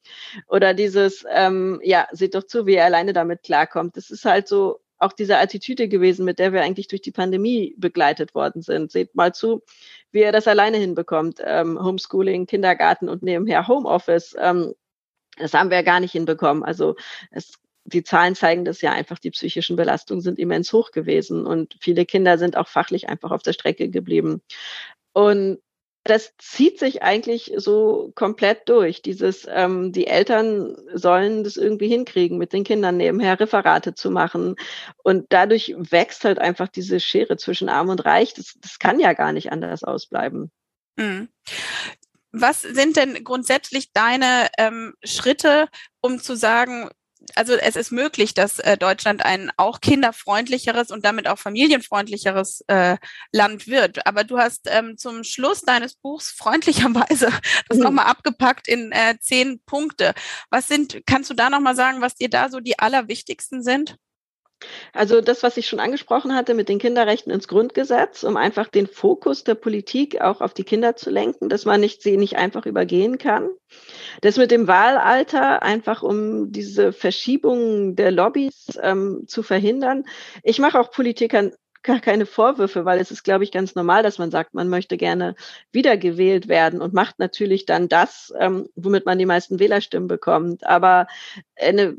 [0.48, 3.98] oder dieses, ähm, ja, seht doch zu, wie er alleine damit klarkommt.
[3.98, 7.74] Das ist halt so, auch diese Attitüde gewesen, mit der wir eigentlich durch die Pandemie
[7.78, 8.92] begleitet worden sind.
[8.92, 9.64] Seht mal zu,
[10.12, 11.40] wie er das alleine hinbekommt.
[11.44, 14.36] Ähm, Homeschooling, Kindergarten und nebenher Homeoffice.
[14.40, 14.74] Ähm,
[15.38, 16.64] das haben wir ja gar nicht hinbekommen.
[16.64, 16.96] Also
[17.32, 17.54] es,
[17.86, 22.06] die Zahlen zeigen das ja einfach, die psychischen Belastungen sind immens hoch gewesen und viele
[22.06, 24.42] Kinder sind auch fachlich einfach auf der Strecke geblieben.
[25.14, 25.60] Und
[26.04, 29.02] das zieht sich eigentlich so komplett durch.
[29.02, 34.56] Dieses, ähm, die Eltern sollen das irgendwie hinkriegen, mit den Kindern nebenher Referate zu machen.
[35.04, 38.34] Und dadurch wächst halt einfach diese Schere zwischen Arm und Reich.
[38.34, 40.52] Das, das kann ja gar nicht anders ausbleiben.
[40.98, 41.30] Mhm.
[42.32, 45.68] Was sind denn grundsätzlich deine ähm, Schritte,
[46.00, 46.90] um zu sagen,
[47.36, 52.98] also es ist möglich, dass äh, Deutschland ein auch kinderfreundlicheres und damit auch familienfreundlicheres äh,
[53.32, 54.06] Land wird.
[54.08, 57.30] Aber du hast ähm, zum Schluss deines Buchs freundlicherweise
[57.70, 57.84] das mhm.
[57.84, 60.14] nochmal abgepackt in äh, zehn Punkte.
[60.50, 63.98] Was sind, kannst du da nochmal sagen, was dir da so die allerwichtigsten sind?
[64.94, 68.88] Also das, was ich schon angesprochen hatte mit den Kinderrechten ins Grundgesetz, um einfach den
[68.88, 72.66] Fokus der Politik auch auf die Kinder zu lenken, dass man nicht sie nicht einfach
[72.66, 73.50] übergehen kann.
[74.22, 80.04] Das mit dem Wahlalter, einfach um diese Verschiebung der Lobbys ähm, zu verhindern.
[80.44, 81.52] Ich mache auch Politikern
[81.84, 84.98] gar keine Vorwürfe, weil es ist, glaube ich, ganz normal, dass man sagt, man möchte
[84.98, 85.36] gerne
[85.72, 90.66] wiedergewählt werden und macht natürlich dann das, ähm, womit man die meisten Wählerstimmen bekommt.
[90.66, 91.08] Aber
[91.56, 91.98] eine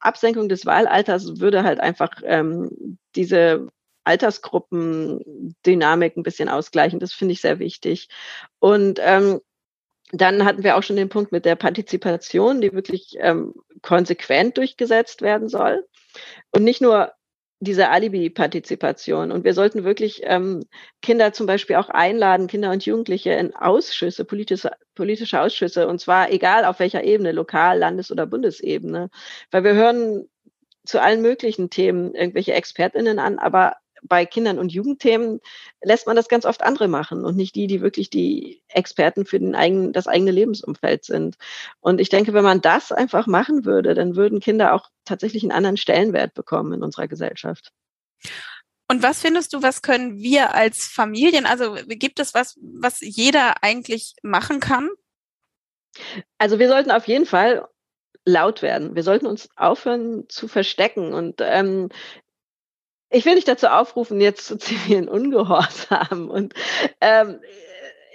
[0.00, 3.68] Absenkung des Wahlalters würde halt einfach ähm, diese
[4.04, 6.98] Altersgruppendynamik ein bisschen ausgleichen.
[6.98, 8.08] Das finde ich sehr wichtig.
[8.58, 9.40] Und ähm,
[10.12, 15.20] dann hatten wir auch schon den Punkt mit der Partizipation, die wirklich ähm, konsequent durchgesetzt
[15.20, 15.86] werden soll.
[16.50, 17.12] Und nicht nur
[17.60, 19.32] diese Alibi-Partizipation.
[19.32, 20.64] Und wir sollten wirklich ähm,
[21.02, 26.30] Kinder zum Beispiel auch einladen, Kinder und Jugendliche in Ausschüsse, politische, politische Ausschüsse, und zwar
[26.30, 29.10] egal auf welcher Ebene, Lokal-, Landes- oder Bundesebene.
[29.50, 30.28] Weil wir hören
[30.84, 35.40] zu allen möglichen Themen irgendwelche ExpertInnen an, aber bei Kindern- und Jugendthemen
[35.82, 39.38] lässt man das ganz oft andere machen und nicht die, die wirklich die Experten für
[39.38, 41.36] den eigenen, das eigene Lebensumfeld sind.
[41.80, 45.52] Und ich denke, wenn man das einfach machen würde, dann würden Kinder auch tatsächlich einen
[45.52, 47.72] anderen Stellenwert bekommen in unserer Gesellschaft.
[48.90, 53.62] Und was findest du, was können wir als Familien, also gibt es was, was jeder
[53.62, 54.88] eigentlich machen kann?
[56.38, 57.68] Also wir sollten auf jeden Fall
[58.28, 58.94] laut werden.
[58.94, 61.12] Wir sollten uns aufhören zu verstecken.
[61.12, 61.88] Und ähm,
[63.10, 66.30] ich will nicht dazu aufrufen, jetzt zu zivilen Ungehorsam.
[66.30, 66.54] Und
[67.00, 67.40] ähm,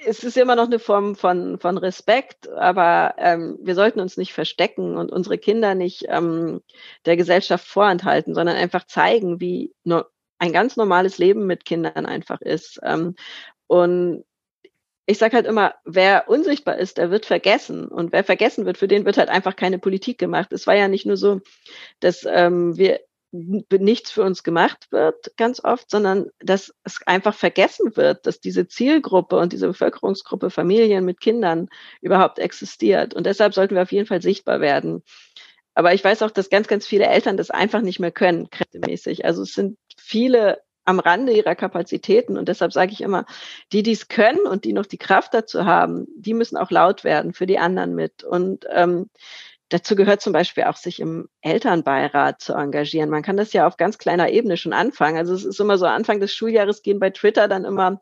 [0.05, 4.33] es ist immer noch eine Form von, von Respekt, aber ähm, wir sollten uns nicht
[4.33, 6.61] verstecken und unsere Kinder nicht ähm,
[7.05, 12.41] der Gesellschaft vorenthalten, sondern einfach zeigen, wie nur ein ganz normales Leben mit Kindern einfach
[12.41, 12.79] ist.
[12.83, 13.15] Ähm,
[13.67, 14.25] und
[15.05, 17.87] ich sage halt immer, wer unsichtbar ist, der wird vergessen.
[17.87, 20.53] Und wer vergessen wird, für den wird halt einfach keine Politik gemacht.
[20.53, 21.41] Es war ja nicht nur so,
[21.99, 23.01] dass ähm, wir
[23.33, 28.67] nichts für uns gemacht wird, ganz oft, sondern dass es einfach vergessen wird, dass diese
[28.67, 31.69] Zielgruppe und diese Bevölkerungsgruppe Familien mit Kindern
[32.01, 33.13] überhaupt existiert.
[33.15, 35.01] Und deshalb sollten wir auf jeden Fall sichtbar werden.
[35.73, 39.25] Aber ich weiß auch, dass ganz, ganz viele Eltern das einfach nicht mehr können, kräftemäßig.
[39.25, 42.37] Also es sind viele am Rande ihrer Kapazitäten.
[42.37, 43.25] Und deshalb sage ich immer,
[43.71, 47.03] die, die es können und die noch die Kraft dazu haben, die müssen auch laut
[47.03, 48.23] werden für die anderen mit.
[48.23, 49.09] Und ähm,
[49.73, 53.09] Dazu gehört zum Beispiel auch, sich im Elternbeirat zu engagieren.
[53.09, 55.17] Man kann das ja auf ganz kleiner Ebene schon anfangen.
[55.17, 57.99] Also es ist immer so, Anfang des Schuljahres gehen bei Twitter dann immer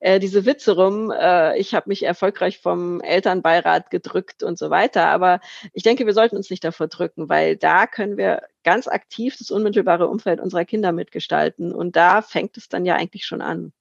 [0.00, 1.10] äh, diese Witze rum.
[1.10, 5.06] Äh, ich habe mich erfolgreich vom Elternbeirat gedrückt und so weiter.
[5.06, 5.40] Aber
[5.72, 9.50] ich denke, wir sollten uns nicht davor drücken, weil da können wir ganz aktiv das
[9.50, 11.72] unmittelbare Umfeld unserer Kinder mitgestalten.
[11.72, 13.72] Und da fängt es dann ja eigentlich schon an.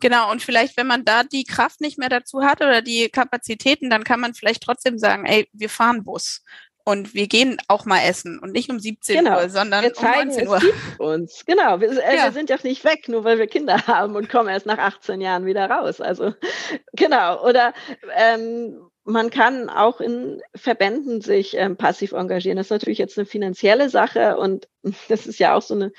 [0.00, 3.90] Genau, und vielleicht, wenn man da die Kraft nicht mehr dazu hat oder die Kapazitäten,
[3.90, 6.42] dann kann man vielleicht trotzdem sagen, ey, wir fahren Bus
[6.88, 9.40] und wir gehen auch mal essen und nicht um 17 genau.
[9.40, 10.56] Uhr, sondern wir zeigen, um 19 Uhr.
[10.56, 11.44] Es gibt uns.
[11.44, 12.24] Genau, wir, äh, ja.
[12.24, 15.20] wir, sind ja nicht weg, nur weil wir Kinder haben und kommen erst nach 18
[15.20, 16.00] Jahren wieder raus.
[16.00, 16.32] Also
[16.92, 17.44] genau.
[17.44, 17.74] Oder
[18.14, 22.56] ähm, man kann auch in Verbänden sich ähm, passiv engagieren.
[22.56, 24.68] Das ist natürlich jetzt eine finanzielle Sache und
[25.08, 25.92] das ist ja auch so eine,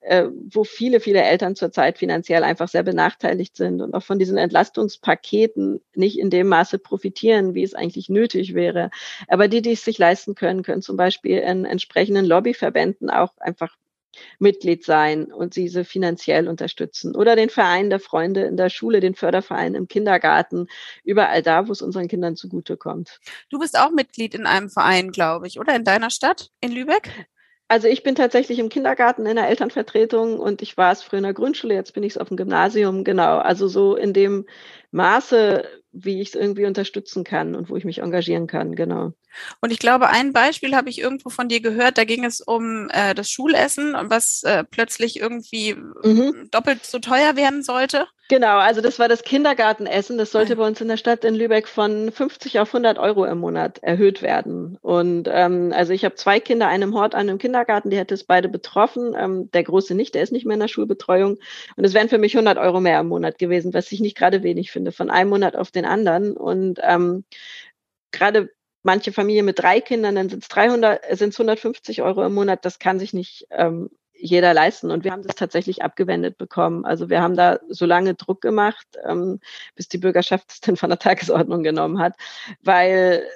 [0.00, 4.38] äh, wo viele, viele Eltern zurzeit finanziell einfach sehr benachteiligt sind und auch von diesen
[4.38, 8.90] Entlastungspaketen nicht in dem Maße profitieren, wie es eigentlich nötig wäre.
[9.28, 13.76] Aber die, die es sich leisten können, können zum Beispiel in entsprechenden Lobbyverbänden auch einfach
[14.38, 17.14] Mitglied sein und diese finanziell unterstützen.
[17.14, 20.68] Oder den Verein der Freunde in der Schule, den Förderverein im Kindergarten,
[21.04, 23.20] überall da, wo es unseren Kindern zugutekommt.
[23.50, 27.26] Du bist auch Mitglied in einem Verein, glaube ich, oder in deiner Stadt, in Lübeck?
[27.66, 31.24] Also ich bin tatsächlich im Kindergarten in der Elternvertretung und ich war es früher in
[31.24, 33.38] der Grundschule, jetzt bin ich es auf dem Gymnasium, genau.
[33.38, 34.46] Also so in dem
[34.90, 39.12] Maße, wie ich es irgendwie unterstützen kann und wo ich mich engagieren kann, genau.
[39.60, 42.88] Und ich glaube, ein Beispiel habe ich irgendwo von dir gehört, da ging es um
[42.90, 46.48] äh, das Schulessen, was äh, plötzlich irgendwie mhm.
[46.50, 48.06] doppelt so teuer werden sollte.
[48.28, 50.16] Genau, also das war das Kindergartenessen.
[50.16, 53.36] Das sollte bei uns in der Stadt in Lübeck von 50 auf 100 Euro im
[53.38, 54.78] Monat erhöht werden.
[54.80, 58.48] Und ähm, also ich habe zwei Kinder, einem Hort, einem Kindergarten, die hätte es beide
[58.48, 59.14] betroffen.
[59.14, 61.38] Ähm, der Große nicht, der ist nicht mehr in der Schulbetreuung.
[61.76, 64.42] Und es wären für mich 100 Euro mehr im Monat gewesen, was ich nicht gerade
[64.42, 66.34] wenig finde, von einem Monat auf den anderen.
[66.34, 67.24] Und ähm,
[68.10, 68.50] gerade
[68.82, 72.64] manche Familien mit drei Kindern, dann sind es 300, sind es 150 Euro im Monat.
[72.64, 73.90] Das kann sich nicht ähm,
[74.24, 74.90] jeder leisten.
[74.90, 76.86] Und wir haben das tatsächlich abgewendet bekommen.
[76.86, 79.38] Also wir haben da so lange Druck gemacht, ähm,
[79.74, 82.14] bis die Bürgerschaft es dann von der Tagesordnung genommen hat,
[82.62, 83.26] weil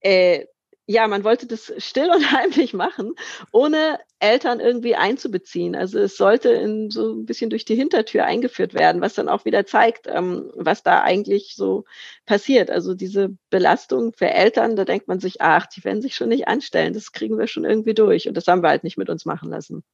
[0.00, 0.46] äh,
[0.86, 3.14] ja, man wollte das still und heimlich machen,
[3.52, 5.76] ohne Eltern irgendwie einzubeziehen.
[5.76, 9.44] Also es sollte in so ein bisschen durch die Hintertür eingeführt werden, was dann auch
[9.44, 11.84] wieder zeigt, ähm, was da eigentlich so
[12.26, 12.70] passiert.
[12.70, 16.48] Also diese Belastung für Eltern, da denkt man sich, ach, die werden sich schon nicht
[16.48, 18.28] anstellen, das kriegen wir schon irgendwie durch.
[18.28, 19.84] Und das haben wir halt nicht mit uns machen lassen.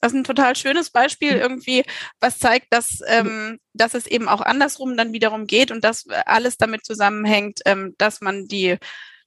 [0.00, 1.84] Das ist ein total schönes Beispiel irgendwie,
[2.20, 6.56] was zeigt, dass, ähm, dass es eben auch andersrum dann wiederum geht und dass alles
[6.56, 8.78] damit zusammenhängt, ähm, dass man die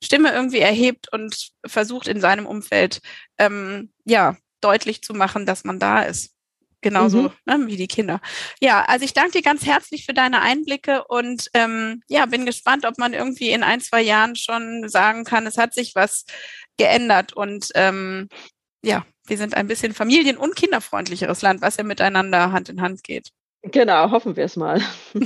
[0.04, 3.00] Stimme irgendwie erhebt und versucht in seinem Umfeld
[3.38, 6.34] ähm, ja deutlich zu machen, dass man da ist.
[6.82, 7.32] Genauso mhm.
[7.46, 8.20] ne, wie die Kinder.
[8.60, 12.86] Ja, also ich danke dir ganz herzlich für deine Einblicke und ähm, ja, bin gespannt,
[12.86, 16.26] ob man irgendwie in ein, zwei Jahren schon sagen kann, es hat sich was
[16.78, 18.28] geändert und ähm,
[18.84, 23.04] ja, wir sind ein bisschen familien- und kinderfreundlicheres Land, was ja miteinander Hand in Hand
[23.04, 23.30] geht.
[23.62, 24.82] Genau, hoffen wir es mal.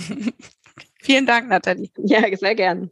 [1.01, 1.89] Vielen Dank, Nathalie.
[1.97, 2.91] Ja, sehr gern.